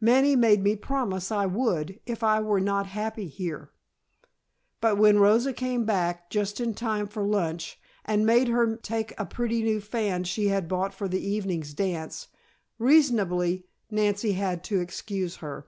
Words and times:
Manny 0.00 0.34
made 0.34 0.62
me 0.62 0.76
promise 0.76 1.30
I 1.30 1.44
would, 1.44 2.00
if 2.06 2.22
I 2.22 2.40
were 2.40 2.58
not 2.58 2.86
happy 2.86 3.26
here." 3.28 3.70
But, 4.80 4.96
when 4.96 5.18
Rosa 5.18 5.52
came 5.52 5.84
back 5.84 6.30
just 6.30 6.58
in 6.58 6.72
time 6.72 7.06
for 7.06 7.22
lunch, 7.22 7.78
and 8.02 8.24
made 8.24 8.48
her 8.48 8.76
take 8.78 9.12
a 9.20 9.26
pretty 9.26 9.62
new 9.62 9.82
fan 9.82 10.24
she 10.24 10.48
had 10.48 10.68
bought 10.68 10.94
for 10.94 11.06
the 11.06 11.20
evening's 11.20 11.74
dance, 11.74 12.28
reasonably, 12.78 13.66
Nancy 13.90 14.32
had 14.32 14.64
to 14.64 14.80
excuse 14.80 15.36
her. 15.44 15.66